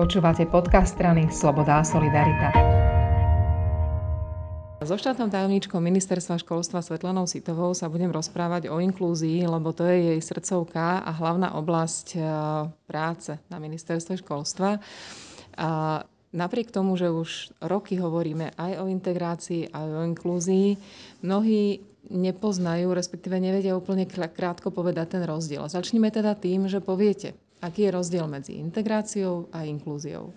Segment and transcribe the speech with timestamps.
[0.00, 2.48] Počúvate podcast strany Sloboda a Solidarita.
[4.80, 10.16] So štátnou tajomníčkou ministerstva školstva Svetlanou Sitovou sa budem rozprávať o inklúzii, lebo to je
[10.16, 12.20] jej srdcovka a hlavná oblasť e,
[12.88, 14.80] práce na ministerstve školstva.
[15.60, 16.00] A
[16.32, 20.80] napriek tomu, že už roky hovoríme aj o integrácii, aj o inklúzii,
[21.20, 25.68] mnohí nepoznajú, respektíve nevedia úplne krátko povedať ten rozdiel.
[25.68, 30.32] Začneme teda tým, že poviete, aký je rozdiel medzi integráciou a inklúziou.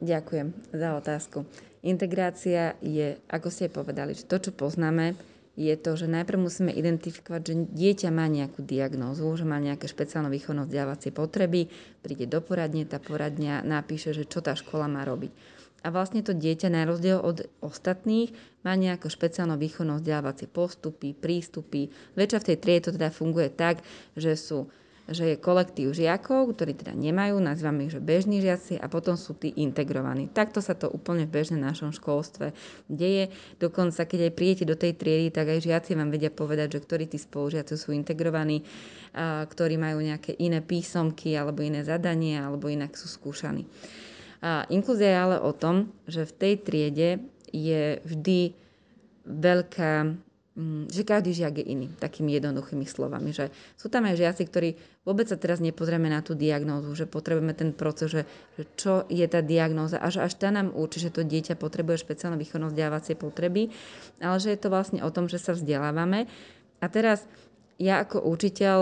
[0.00, 1.44] Ďakujem za otázku.
[1.84, 5.16] Integrácia je, ako ste povedali, že to, čo poznáme,
[5.60, 10.32] je to, že najprv musíme identifikovať, že dieťa má nejakú diagnózu, že má nejaké špeciálne
[10.32, 11.68] výchovno vzdelávacie potreby,
[12.00, 15.32] príde do poradne, tá poradňa napíše, že čo tá škola má robiť.
[15.80, 18.32] A vlastne to dieťa, na rozdiel od ostatných,
[18.64, 21.88] má nejaké špeciálne výchovno vzdelávacie postupy, prístupy.
[22.16, 23.80] Väčšia v tej triede to teda funguje tak,
[24.12, 24.68] že sú
[25.10, 29.34] že je kolektív žiakov, ktorí teda nemajú, nazývame ich, že bežní žiaci a potom sú
[29.34, 30.30] tí integrovaní.
[30.30, 32.54] Takto sa to úplne v bežnom našom školstve
[32.86, 33.34] deje.
[33.58, 37.10] Dokonca, keď aj príjete do tej triedy, tak aj žiaci vám vedia povedať, že ktorí
[37.10, 38.62] tí spolužiaci sú integrovaní,
[39.10, 43.66] a ktorí majú nejaké iné písomky alebo iné zadanie alebo inak sú skúšaní.
[44.40, 47.10] A inklúzia je ale o tom, že v tej triede
[47.50, 48.54] je vždy
[49.26, 50.16] veľká
[50.90, 53.32] že každý žiak je iný, takými jednoduchými slovami.
[53.32, 54.70] Že sú tam aj žiaci, ktorí
[55.02, 58.22] vôbec sa teraz nepozrieme na tú diagnózu, že potrebujeme ten proces, že,
[58.58, 62.04] že čo je tá diagnóza a že až tá nám určí, že to dieťa potrebuje
[62.04, 63.72] špeciálne výchovno vzdelávacie potreby,
[64.20, 66.28] ale že je to vlastne o tom, že sa vzdelávame.
[66.80, 67.24] A teraz
[67.80, 68.76] ja ako učiteľ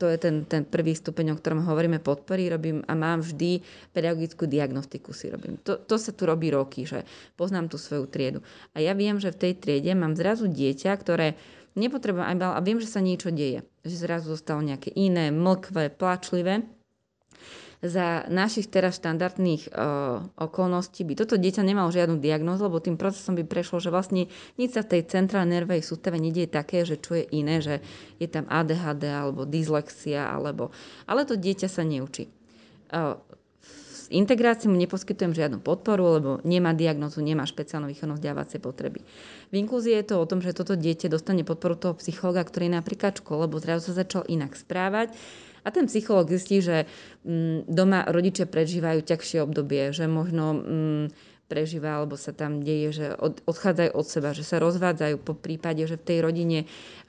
[0.00, 3.60] to je ten, ten prvý stupeň, o ktorom hovoríme, podpory robím a mám vždy
[3.92, 5.60] pedagogickú diagnostiku si robím.
[5.68, 7.04] To, to sa tu robí roky, že
[7.36, 8.40] poznám tú svoju triedu.
[8.72, 11.36] A ja viem, že v tej triede mám zrazu dieťa, ktoré
[11.76, 13.60] nepotrebujem aj a viem, že sa niečo deje.
[13.84, 16.64] Že zrazu zostalo nejaké iné, mlkvé, plačlivé
[17.80, 23.32] za našich teraz štandardných uh, okolností by toto dieťa nemalo žiadnu diagnózu, lebo tým procesom
[23.40, 24.28] by prešlo, že vlastne
[24.60, 27.80] nič sa v tej centrálnej nervovej sústave nedieje také, že čo je iné, že
[28.20, 30.76] je tam ADHD alebo dyslexia, alebo...
[31.08, 32.28] ale to dieťa sa neučí.
[32.92, 33.16] Uh,
[34.10, 39.00] integrácii mu neposkytujem žiadnu podporu, lebo nemá diagnozu, nemá špeciálnu výchovno vzdelávacie potreby.
[39.48, 42.76] V inklúzii je to o tom, že toto dieťa dostane podporu toho psychológa, ktorý je
[42.76, 45.14] napríklad v škole, lebo zrazu sa začal inak správať
[45.64, 46.88] a ten psychológ zistí, že
[47.24, 51.04] mm, doma rodičia prežívajú ťažšie obdobie, že možno mm,
[51.50, 55.82] prežíva, alebo sa tam deje, že od, odchádzajú od seba, že sa rozvádzajú po prípade,
[55.82, 56.58] že v tej rodine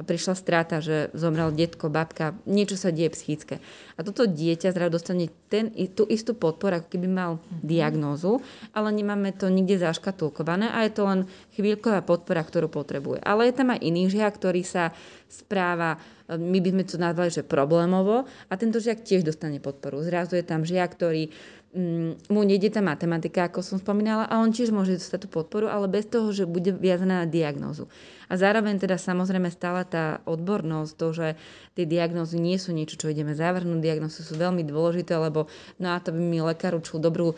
[0.00, 3.60] prišla strata, že zomrel detko, babka, niečo sa deje psychické.
[4.00, 7.60] A toto dieťa zrazu dostane ten, tú istú podporu, ako keby mal mm-hmm.
[7.60, 8.40] diagnózu,
[8.72, 11.20] ale nemáme to nikde zaškatulkované a je to len
[11.52, 13.20] chvíľková podpora, ktorú potrebuje.
[13.20, 14.96] Ale je tam aj iný žiak, ktorý sa
[15.28, 16.00] správa
[16.38, 20.04] my by sme to nazvali, že problémovo a tento žiak tiež dostane podporu.
[20.04, 21.32] Zrazu je tam žiak, ktorý
[21.74, 25.66] mm, mu nejde tá matematika, ako som spomínala, a on tiež môže dostať tú podporu,
[25.66, 27.90] ale bez toho, že bude viazaná na diagnózu.
[28.30, 31.28] A zároveň teda samozrejme stále tá odbornosť, to, že
[31.74, 35.50] tie diagnózy nie sú niečo, čo ideme zavrhnúť, diagnózy sú veľmi dôležité, lebo
[35.82, 37.34] no a to by mi lekár učil dobrú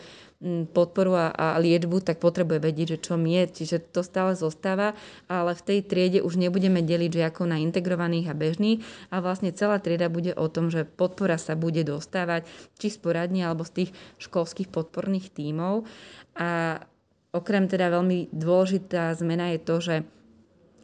[0.75, 3.43] podporu a, a liečbu, tak potrebuje vedieť, že čo je.
[3.47, 4.91] Čiže to stále zostáva,
[5.31, 9.79] ale v tej triede už nebudeme deliť žiakov na integrovaných a bežných a vlastne celá
[9.79, 13.91] trieda bude o tom, že podpora sa bude dostávať či z poradní alebo z tých
[14.21, 15.87] školských podporných tímov.
[16.37, 16.81] A
[17.33, 19.95] okrem teda veľmi dôležitá zmena je to, že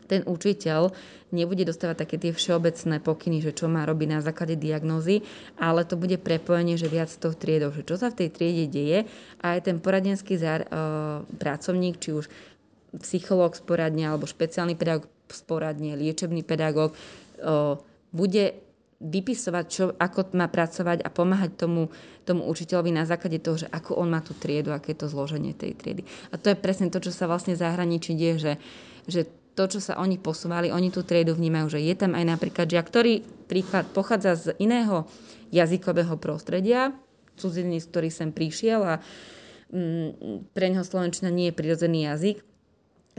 [0.10, 0.90] ten učiteľ
[1.30, 5.22] nebude dostávať také tie všeobecné pokyny, že čo má robiť na základe diagnózy,
[5.62, 9.00] ale to bude prepojenie, že viac tou triedou, že čo sa v tej triede deje
[9.46, 10.70] a aj ten poradenský zár, e,
[11.38, 12.26] pracovník, či už
[13.06, 16.98] psychológ z poradne alebo špeciálny pedagóg z poradne, liečebný pedagóg, e,
[18.10, 21.88] bude vypisovať, čo, ako má pracovať a pomáhať tomu,
[22.28, 25.56] tomu učiteľovi na základe toho, že ako on má tú triedu, aké je to zloženie
[25.56, 26.04] tej triedy.
[26.30, 28.54] A to je presne to, čo sa vlastne zahraničí deje, že,
[29.08, 29.22] že
[29.56, 32.88] to, čo sa oni posúvali, oni tú triedu vnímajú, že je tam aj napríklad žiak,
[32.92, 35.08] ktorý príklad pochádza z iného
[35.56, 36.92] jazykového prostredia,
[37.40, 38.94] cudzinec, ktorý sem prišiel a
[39.72, 42.44] mm, pre neho slovenčina nie je prirodzený jazyk,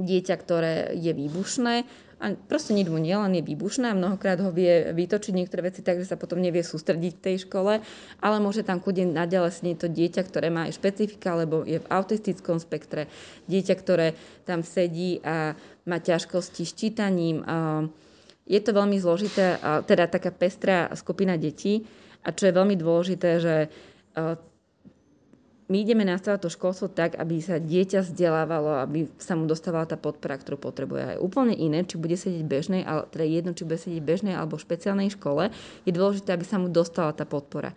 [0.01, 1.75] dieťa, ktoré je výbušné,
[2.21, 5.81] a proste nič mu nie, len je výbušné a mnohokrát ho vie vytočiť niektoré veci
[5.81, 7.81] tak, že sa potom nevie sústrediť v tej škole,
[8.21, 11.89] ale môže tam kudne naďalej snieť to dieťa, ktoré má aj špecifika, lebo je v
[11.89, 13.09] autistickom spektre,
[13.49, 14.13] dieťa, ktoré
[14.45, 15.57] tam sedí a
[15.89, 17.41] má ťažkosti s čítaním.
[18.45, 19.57] Je to veľmi zložité,
[19.89, 21.89] teda taká pestrá skupina detí
[22.21, 23.73] a čo je veľmi dôležité, že
[25.71, 29.95] my ideme nastavať to školstvo tak, aby sa dieťa vzdelávalo, aby sa mu dostávala tá
[29.95, 31.15] podpora, ktorú potrebuje.
[31.15, 34.59] Je úplne iné, či bude sedieť bežnej, ale teda jedno, či bude sedieť bežnej alebo
[34.59, 35.55] špeciálnej škole,
[35.87, 37.71] je dôležité, aby sa mu dostala tá podpora.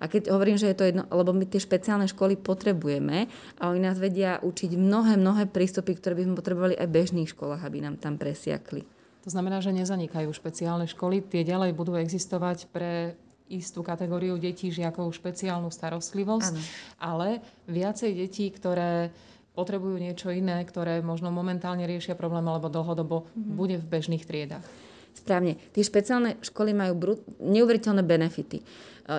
[0.00, 3.28] A keď hovorím, že je to jedno, lebo my tie špeciálne školy potrebujeme
[3.60, 7.28] a oni nás vedia učiť mnohé, mnohé prístupy, ktoré by sme potrebovali aj v bežných
[7.36, 8.86] školách, aby nám tam presiakli.
[9.20, 13.12] To znamená, že nezanikajú špeciálne školy, tie ďalej budú existovať pre
[13.50, 16.62] istú kategóriu detí, žiakov špeciálnu starostlivosť, ano.
[17.02, 17.28] ale
[17.66, 19.10] viacej detí, ktoré
[19.58, 23.54] potrebujú niečo iné, ktoré možno momentálne riešia problém alebo dlhodobo, mm-hmm.
[23.58, 24.64] bude v bežných triedách.
[25.10, 25.58] Správne.
[25.74, 28.62] Tie špeciálne školy majú brut- neuveriteľné benefity.
[28.62, 28.64] E,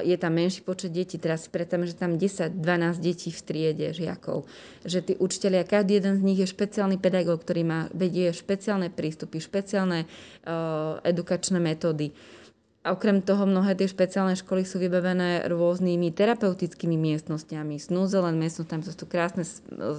[0.08, 2.56] je tam menší počet detí, teraz si predstavme, že tam 10-12
[3.04, 4.48] detí v triede žiakov.
[4.88, 9.44] Že tí učiteľia, každý jeden z nich je špeciálny pedagóg, ktorý má, vedie špeciálne prístupy,
[9.44, 12.16] špeciálne uh, edukačné metódy.
[12.82, 18.90] A okrem toho mnohé tie špeciálne školy sú vybavené rôznymi terapeutickými miestnostiami, snúzelen miestnostiami, to
[18.90, 19.46] sú krásne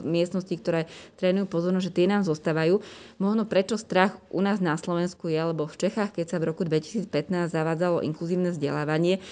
[0.02, 2.82] miestnosti, ktoré trénujú pozornosť, že tie nám zostávajú.
[3.22, 6.66] Možno prečo strach u nás na Slovensku je, lebo v Čechách, keď sa v roku
[6.66, 7.06] 2015
[7.54, 9.22] zavádzalo inkluzívne vzdelávanie,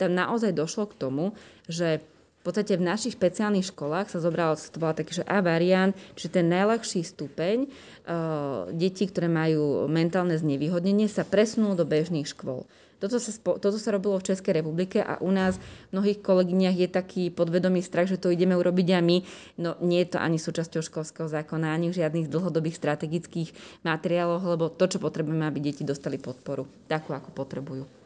[0.00, 1.36] tam naozaj došlo k tomu,
[1.68, 2.00] že
[2.44, 4.92] v podstate v našich špeciálnych školách sa zobralo, to bola
[5.24, 11.88] A variant, čiže ten najľahší stupeň uh, detí, ktoré majú mentálne znevýhodnenie, sa presunul do
[11.88, 12.68] bežných škôl.
[13.00, 15.56] Toto sa, toto sa robilo v Českej republike a u nás
[15.88, 19.24] v mnohých kolegyniach je taký podvedomý strach, že to ideme urobiť a my.
[19.56, 23.56] No nie je to ani súčasťou školského zákona, ani žiadnych dlhodobých strategických
[23.88, 28.03] materiáloch, lebo to, čo potrebujeme, aby deti dostali podporu, takú, ako potrebujú.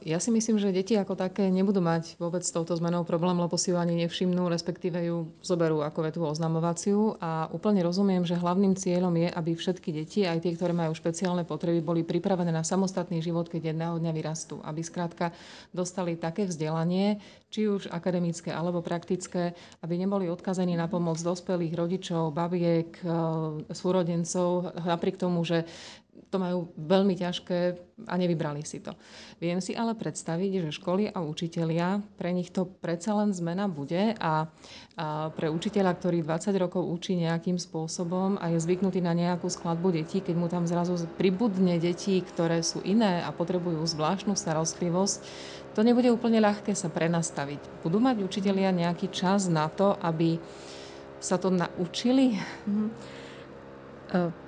[0.00, 3.52] Ja si myslím, že deti ako také nebudú mať vôbec s touto zmenou problém, lebo
[3.60, 7.20] si ju ani nevšimnú, respektíve ju zoberú ako vetu oznamovaciu.
[7.20, 11.44] A úplne rozumiem, že hlavným cieľom je, aby všetky deti, aj tie, ktoré majú špeciálne
[11.44, 14.64] potreby, boli pripravené na samostatný život, keď jedného dňa vyrastú.
[14.64, 15.36] Aby skrátka
[15.68, 17.20] dostali také vzdelanie,
[17.52, 19.52] či už akademické alebo praktické,
[19.84, 23.08] aby neboli odkazení na pomoc dospelých rodičov, babiek, e,
[23.76, 25.68] súrodencov, napriek tomu, že
[26.28, 27.58] to majú veľmi ťažké
[28.06, 28.94] a nevybrali si to.
[29.42, 34.14] Viem si ale predstaviť, že školy a učitelia, pre nich to predsa len zmena bude
[34.18, 34.46] a,
[34.98, 39.94] a pre učiteľa, ktorý 20 rokov učí nejakým spôsobom a je zvyknutý na nejakú skladbu
[39.94, 45.18] detí, keď mu tam zrazu pribudne detí, ktoré sú iné a potrebujú zvláštnu starostlivosť,
[45.74, 47.82] to nebude úplne ľahké sa prenastaviť.
[47.86, 50.38] Budú mať učitelia nejaký čas na to, aby
[51.18, 52.34] sa to naučili?
[52.66, 52.88] Mm-hmm.
[54.08, 54.47] Uh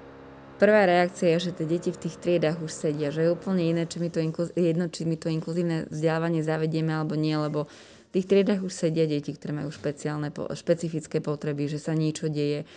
[0.60, 3.88] prvá reakcia je, že tie deti v tých triedách už sedia, že je úplne iné,
[3.88, 7.64] či mi to inkluz- jedno, či my to inkluzívne vzdelávanie zavedieme alebo nie, lebo
[8.12, 12.68] v tých triedách už sedia deti, ktoré majú špeciálne, špecifické potreby, že sa niečo deje,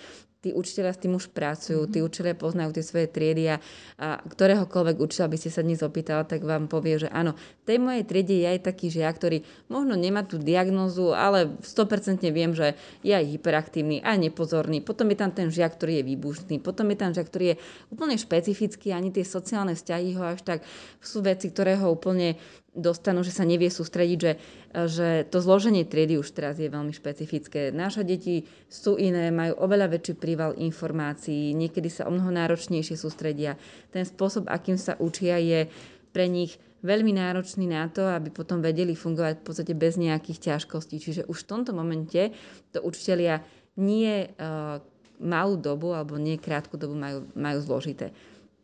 [0.43, 2.05] tí učiteľia s tým už pracujú, tí mhm.
[2.11, 3.63] učiteľia poznajú tie svoje triedy a,
[3.95, 7.77] a ktoréhokoľvek učiteľa by ste sa dnes opýtala, tak vám povie, že áno, v tej
[7.79, 12.75] mojej triede je aj taký žiak, ktorý možno nemá tú diagnózu, ale 100% viem, že
[12.99, 14.83] je aj hyperaktívny, aj nepozorný.
[14.83, 18.19] Potom je tam ten žiak, ktorý je výbušný, potom je tam žiak, ktorý je úplne
[18.19, 20.59] špecifický, ani tie sociálne vzťahy ho až tak
[20.99, 22.35] sú veci, ktoré ho úplne
[22.73, 24.33] dostanú, že sa nevie sústrediť, že,
[24.73, 27.69] že to zloženie triedy už teraz je veľmi špecifické.
[27.69, 33.55] Naše deti sú iné, majú oveľa väčší príval informácií, niekedy sa o mnoho náročnejšie sústredia.
[33.93, 35.69] Ten spôsob, akým sa učia, je
[36.09, 40.99] pre nich veľmi náročný na to, aby potom vedeli fungovať v podstate bez nejakých ťažkostí.
[40.99, 42.33] Čiže už v tomto momente
[42.75, 43.45] to učitelia
[43.79, 44.83] nie uh,
[45.23, 48.11] malú dobu alebo nie krátku dobu majú, majú zložité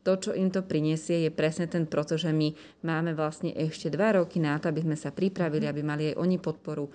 [0.10, 2.50] to, čo im to prinesie, je presne ten proces, že my
[2.82, 5.72] máme vlastne ešte dva roky na to, aby sme sa pripravili, mhm.
[5.72, 6.90] aby mali aj oni podporu,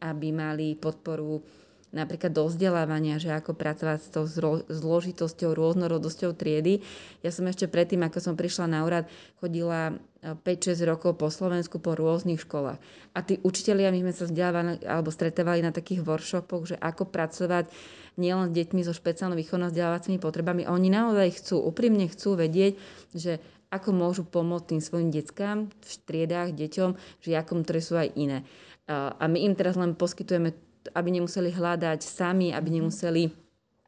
[0.00, 1.44] aby mali podporu
[1.94, 4.26] napríklad do vzdelávania, že ako pracovať s tou
[4.66, 6.82] zložitosťou, rôznorodosťou triedy.
[7.22, 9.06] Ja som ešte predtým, ako som prišla na úrad,
[9.38, 12.82] chodila 5-6 e, rokov po Slovensku po rôznych školách.
[13.14, 17.70] A tí učitelia, my sme sa vzdelávali alebo stretávali na takých workshopoch, že ako pracovať
[18.18, 20.66] nielen s deťmi so špeciálno výchovno vzdelávacími potrebami.
[20.66, 22.78] Oni naozaj chcú, úprimne chcú vedieť,
[23.14, 23.38] že
[23.74, 26.94] ako môžu pomôcť tým svojim deckám v striedách, deťom,
[27.26, 28.46] žiakom, ktoré sú aj iné.
[28.86, 30.54] A my im teraz len poskytujeme,
[30.92, 33.32] aby nemuseli hľadať sami, aby nemuseli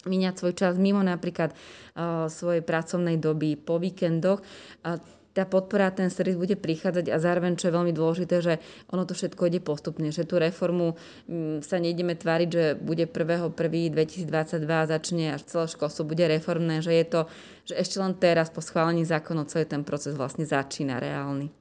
[0.07, 4.41] míňať svoj čas mimo napríklad uh, svojej pracovnej doby po víkendoch.
[4.87, 5.03] Uh,
[5.37, 8.57] tá podpora, ten servis bude prichádzať a zároveň, čo je veľmi dôležité, že
[8.89, 10.97] ono to všetko ide postupne, že tú reformu
[11.29, 14.33] m, mm, sa nejdeme tváriť, že bude 1.1.2022
[14.65, 17.21] začne až celé školstvo bude reformné, že je to,
[17.69, 21.53] že ešte len teraz po schválení zákonov celý ten proces vlastne začína reálny.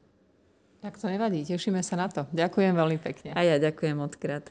[0.79, 2.23] Tak to nevadí, tešíme sa na to.
[2.31, 3.35] Ďakujem veľmi pekne.
[3.35, 4.47] A ja ďakujem odkrát.